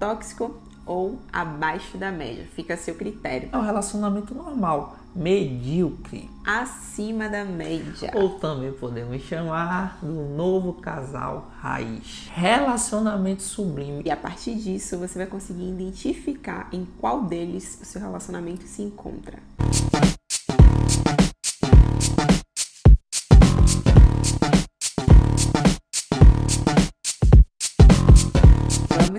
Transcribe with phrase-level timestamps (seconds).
[0.00, 2.46] tóxico ou abaixo da média.
[2.56, 3.50] Fica a seu critério.
[3.52, 6.28] É um relacionamento normal, medíocre.
[6.44, 8.10] Acima da média.
[8.14, 12.28] Ou também podemos chamar do novo casal raiz.
[12.32, 14.02] Relacionamento sublime.
[14.04, 18.82] E a partir disso você vai conseguir identificar em qual deles o seu relacionamento se
[18.82, 19.38] encontra.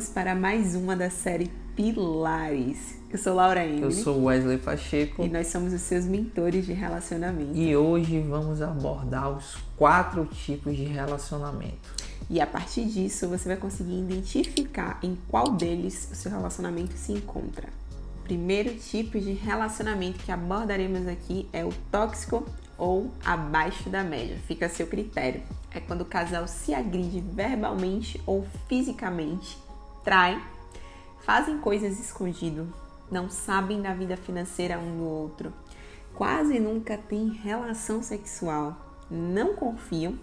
[0.02, 2.96] Vamos para mais uma da série Pilares.
[3.12, 3.84] Eu sou Laura Emily.
[3.84, 5.24] Eu sou Wesley Pacheco.
[5.24, 7.56] E nós somos os seus mentores de relacionamento.
[7.56, 11.94] E hoje vamos abordar os quatro tipos de relacionamento.
[12.28, 17.12] E a partir disso você vai conseguir identificar em qual deles o seu relacionamento se
[17.12, 17.68] encontra.
[18.22, 22.44] O primeiro tipo de relacionamento que abordaremos aqui é o tóxico
[22.76, 24.36] ou abaixo da média.
[24.48, 25.44] Fica a seu critério.
[25.70, 29.60] É quando o casal se agride verbalmente ou fisicamente,
[30.04, 30.42] trai,
[31.26, 32.72] fazem coisas escondido,
[33.10, 35.54] não sabem da vida financeira um do outro,
[36.14, 38.76] quase nunca têm relação sexual,
[39.10, 40.18] não confiam,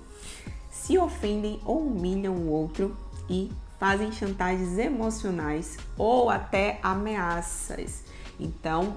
[0.71, 2.97] se ofendem ou humilham o outro
[3.29, 8.05] e fazem chantagens emocionais ou até ameaças.
[8.39, 8.97] Então,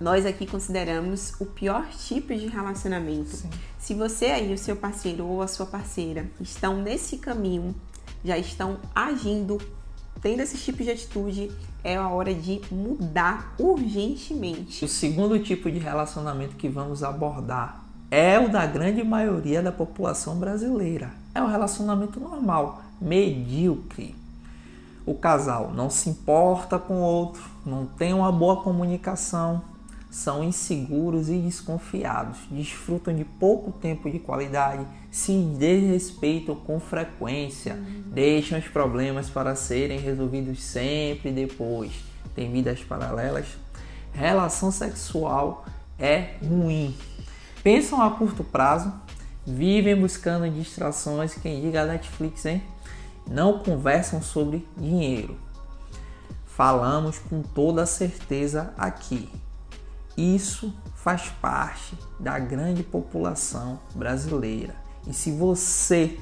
[0.00, 3.36] nós aqui consideramos o pior tipo de relacionamento.
[3.36, 3.50] Sim.
[3.78, 7.74] Se você aí, o seu parceiro ou a sua parceira estão nesse caminho,
[8.24, 9.58] já estão agindo,
[10.22, 11.50] tendo esse tipo de atitude,
[11.82, 14.84] é a hora de mudar urgentemente.
[14.84, 20.36] O segundo tipo de relacionamento que vamos abordar é o da grande maioria da população
[20.36, 21.10] brasileira.
[21.34, 24.14] É um relacionamento normal, medíocre.
[25.04, 29.62] O casal não se importa com o outro, não tem uma boa comunicação,
[30.12, 37.76] são inseguros e desconfiados, desfrutam de pouco tempo de qualidade, se desrespeitam com frequência,
[38.08, 41.92] deixam os problemas para serem resolvidos sempre depois,
[42.34, 43.46] têm vidas paralelas.
[44.12, 45.64] Relação sexual
[45.98, 46.94] é ruim.
[47.62, 48.92] Pensam a curto prazo,
[49.46, 52.62] vivem buscando distrações, quem diga a Netflix, hein?
[53.26, 55.38] Não conversam sobre dinheiro.
[56.44, 59.30] Falamos com toda certeza aqui.
[60.16, 64.74] Isso faz parte da grande população brasileira.
[65.06, 66.18] E se você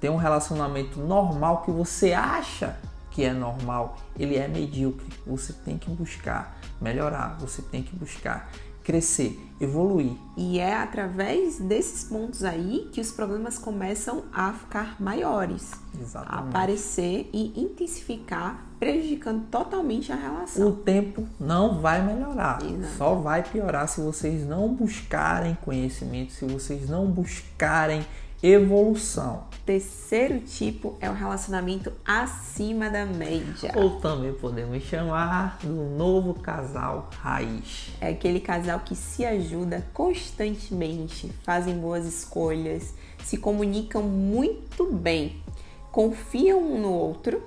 [0.00, 2.76] tem um relacionamento normal que você acha
[3.10, 8.50] que é normal, ele é medíocre, você tem que buscar melhorar, você tem que buscar
[8.86, 10.12] crescer, evoluir.
[10.36, 16.32] E é através desses pontos aí que os problemas começam a ficar maiores, Exatamente.
[16.32, 20.68] a aparecer e intensificar, prejudicando totalmente a relação.
[20.68, 22.96] O tempo não vai melhorar, Exato.
[22.96, 28.06] só vai piorar se vocês não buscarem conhecimento, se vocês não buscarem
[28.42, 29.44] evolução.
[29.64, 33.72] Terceiro tipo é o relacionamento acima da média.
[33.74, 37.90] Ou também podemos chamar do novo casal raiz.
[38.00, 45.42] É aquele casal que se ajuda constantemente, fazem boas escolhas, se comunicam muito bem,
[45.90, 47.42] confiam um no outro,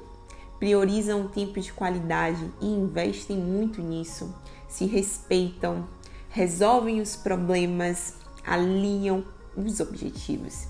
[0.59, 4.35] priorizam o tempo de qualidade e investem muito nisso,
[4.67, 5.87] se respeitam,
[6.29, 9.23] resolvem os problemas, alinham
[9.55, 10.67] os objetivos.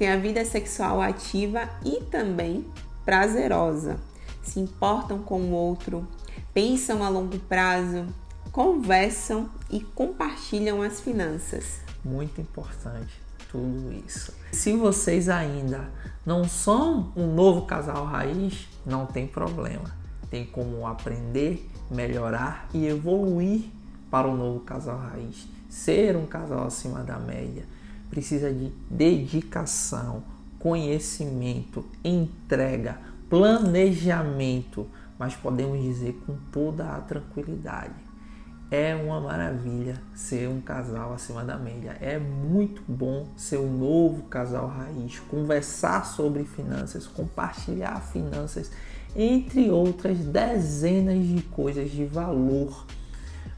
[0.00, 2.64] Tem a vida sexual ativa e também
[3.04, 4.00] prazerosa.
[4.42, 6.08] Se importam com o outro,
[6.54, 8.06] pensam a longo prazo,
[8.50, 11.80] conversam e compartilham as finanças.
[12.02, 13.12] Muito importante
[13.52, 14.32] tudo isso.
[14.52, 15.90] Se vocês ainda
[16.24, 19.94] não são um novo casal raiz, não tem problema.
[20.30, 23.64] Tem como aprender, melhorar e evoluir
[24.10, 25.46] para o novo casal raiz.
[25.68, 27.66] Ser um casal acima da média
[28.10, 30.22] precisa de dedicação,
[30.58, 32.98] conhecimento, entrega,
[33.28, 34.86] planejamento,
[35.18, 37.94] mas podemos dizer com toda a tranquilidade.
[38.70, 41.96] É uma maravilha ser um casal acima da média.
[42.00, 48.70] É muito bom ser um novo casal raiz, conversar sobre finanças, compartilhar finanças,
[49.16, 52.86] entre outras dezenas de coisas de valor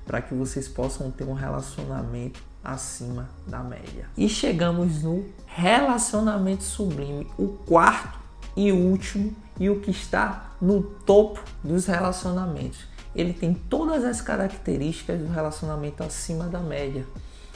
[0.06, 4.08] para que vocês possam ter um relacionamento acima da média.
[4.16, 8.18] E chegamos no relacionamento sublime, o quarto
[8.56, 12.86] e último e o que está no topo dos relacionamentos.
[13.14, 17.06] Ele tem todas as características do relacionamento acima da média,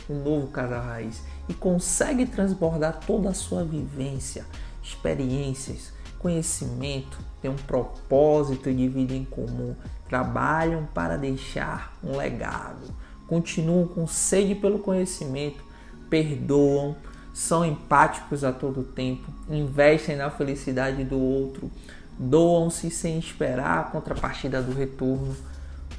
[0.09, 4.45] o novo casal raiz, e consegue transbordar toda a sua vivência,
[4.83, 9.75] experiências, conhecimento, tem um propósito de vida em comum,
[10.09, 12.95] trabalham para deixar um legado,
[13.27, 15.63] continuam com sede pelo conhecimento,
[16.09, 16.97] perdoam,
[17.33, 21.71] são empáticos a todo tempo, investem na felicidade do outro,
[22.19, 25.37] doam-se sem esperar a contrapartida do retorno,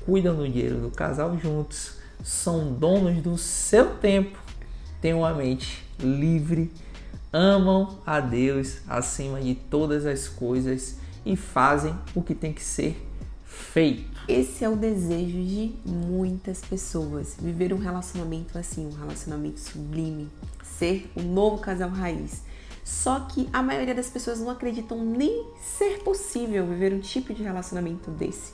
[0.06, 4.40] cuidam do dinheiro do casal juntos, são donos do seu tempo,
[5.00, 6.72] têm uma mente livre,
[7.32, 13.07] amam a Deus acima de todas as coisas e fazem o que tem que ser
[14.28, 20.30] Esse é o desejo de muitas pessoas, viver um relacionamento assim, um relacionamento sublime,
[20.64, 22.42] ser o novo casal raiz.
[22.84, 27.44] Só que a maioria das pessoas não acreditam nem ser possível viver um tipo de
[27.44, 28.54] relacionamento desse.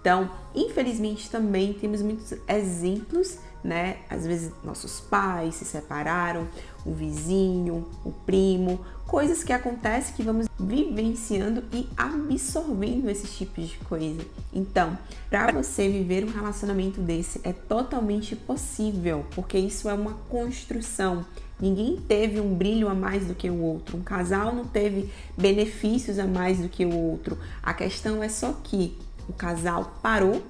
[0.00, 3.96] Então, infelizmente também temos muitos exemplos, né?
[4.08, 6.46] Às vezes nossos pais se separaram,
[6.84, 13.76] o vizinho, o primo, coisas que acontecem que vamos vivenciando e absorvendo esses tipos de
[13.78, 14.24] coisa.
[14.52, 14.96] Então,
[15.28, 21.24] para você viver um relacionamento desse é totalmente possível, porque isso é uma construção.
[21.58, 23.96] Ninguém teve um brilho a mais do que o outro.
[23.96, 27.38] Um casal não teve benefícios a mais do que o outro.
[27.62, 28.96] A questão é só que
[29.28, 30.42] o casal parou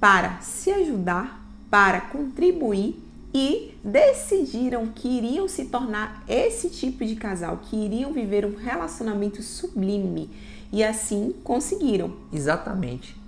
[0.00, 1.43] para se ajudar,
[1.74, 3.04] para contribuir
[3.34, 9.42] e decidiram que iriam se tornar esse tipo de casal, que iriam viver um relacionamento
[9.42, 10.30] sublime
[10.70, 12.14] e assim conseguiram.
[12.32, 13.20] Exatamente.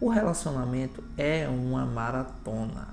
[0.00, 2.88] O relacionamento é uma maratona.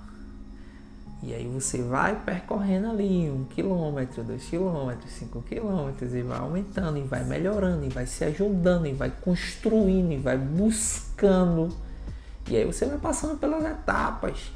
[1.23, 6.99] E aí você vai percorrendo ali um quilômetro, dois quilômetros, cinco quilômetros e vai aumentando
[6.99, 11.75] e vai melhorando e vai se ajudando e vai construindo e vai buscando.
[12.47, 14.51] E aí você vai passando pelas etapas.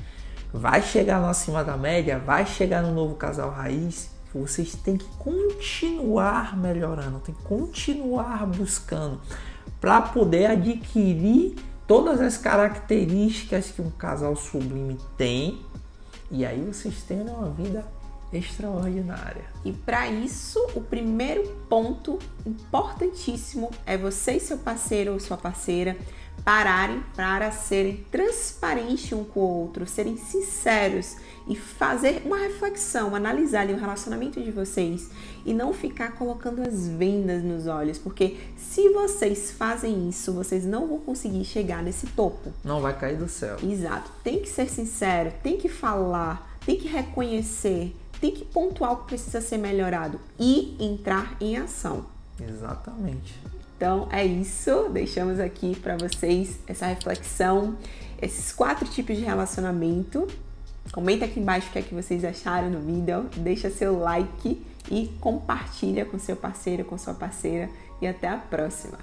[0.53, 4.11] Vai chegar lá acima da média, vai chegar no novo casal raiz.
[4.33, 9.19] Vocês têm que continuar melhorando, tem que continuar buscando
[9.81, 11.55] para poder adquirir
[11.87, 15.59] todas as características que um casal sublime tem
[16.31, 17.85] e aí vocês têm uma vida
[18.31, 19.43] extraordinária.
[19.63, 25.95] E para isso, o primeiro ponto importantíssimo é você e seu parceiro ou sua parceira
[26.43, 31.15] pararem para serem transparentes um com o outro, serem sinceros
[31.47, 35.09] e fazer uma reflexão, analisar ali o relacionamento de vocês
[35.45, 40.87] e não ficar colocando as vendas nos olhos, porque se vocês fazem isso, vocês não
[40.87, 42.51] vão conseguir chegar nesse topo.
[42.63, 43.57] Não vai cair do céu.
[43.63, 44.11] Exato.
[44.23, 49.07] Tem que ser sincero, tem que falar, tem que reconhecer, tem que pontuar o que
[49.07, 52.05] precisa ser melhorado e entrar em ação.
[52.39, 53.39] Exatamente.
[53.83, 57.77] Então é isso, deixamos aqui para vocês essa reflexão,
[58.21, 60.25] esses quatro tipos de relacionamento.
[60.93, 65.07] Comenta aqui embaixo o que é que vocês acharam no vídeo, deixa seu like e
[65.19, 67.69] compartilha com seu parceiro, com sua parceira
[68.01, 68.99] e até a próxima.